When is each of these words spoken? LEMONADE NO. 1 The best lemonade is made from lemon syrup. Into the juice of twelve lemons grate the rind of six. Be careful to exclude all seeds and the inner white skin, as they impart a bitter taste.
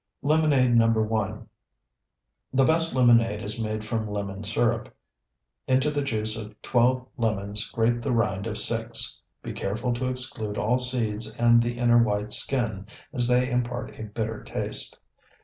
LEMONADE 0.23 0.75
NO. 0.77 0.87
1 0.87 1.47
The 2.51 2.63
best 2.63 2.95
lemonade 2.95 3.43
is 3.43 3.63
made 3.63 3.85
from 3.85 4.09
lemon 4.09 4.41
syrup. 4.43 4.91
Into 5.67 5.91
the 5.91 6.01
juice 6.01 6.35
of 6.35 6.59
twelve 6.63 7.05
lemons 7.17 7.69
grate 7.69 8.01
the 8.01 8.11
rind 8.11 8.47
of 8.47 8.57
six. 8.57 9.21
Be 9.43 9.53
careful 9.53 9.93
to 9.93 10.07
exclude 10.07 10.57
all 10.57 10.79
seeds 10.79 11.31
and 11.35 11.61
the 11.61 11.77
inner 11.77 12.01
white 12.01 12.31
skin, 12.31 12.87
as 13.13 13.27
they 13.27 13.51
impart 13.51 13.99
a 13.99 14.05
bitter 14.05 14.43
taste. 14.43 14.97